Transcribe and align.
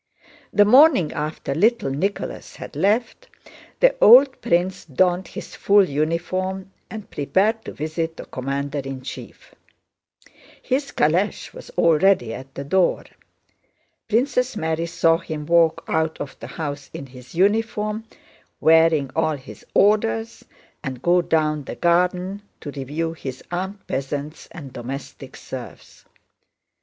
The 0.51 0.65
morning 0.65 1.11
after 1.11 1.53
little 1.53 1.91
Nicholas 1.91 2.55
had 2.55 2.75
left, 2.75 3.27
the 3.81 3.95
old 4.03 4.41
prince 4.41 4.83
donned 4.83 5.27
his 5.27 5.53
full 5.55 5.87
uniform 5.87 6.71
and 6.89 7.07
prepared 7.11 7.63
to 7.65 7.71
visit 7.71 8.17
the 8.17 8.25
commander 8.25 8.79
in 8.79 9.03
chief. 9.03 9.53
His 10.59 10.91
calèche 10.91 11.53
was 11.53 11.69
already 11.77 12.33
at 12.33 12.55
the 12.55 12.63
door. 12.63 13.03
Princess 14.07 14.57
Mary 14.57 14.87
saw 14.87 15.19
him 15.19 15.45
walk 15.45 15.83
out 15.87 16.19
of 16.19 16.35
the 16.39 16.47
house 16.47 16.89
in 16.95 17.05
his 17.05 17.35
uniform 17.35 18.05
wearing 18.59 19.11
all 19.15 19.35
his 19.37 19.63
orders 19.75 20.43
and 20.83 21.03
go 21.03 21.21
down 21.21 21.65
the 21.65 21.75
garden 21.75 22.41
to 22.61 22.71
review 22.71 23.13
his 23.13 23.43
armed 23.51 23.85
peasants 23.85 24.47
and 24.49 24.73
domestic 24.73 25.35
serfs. 25.35 26.05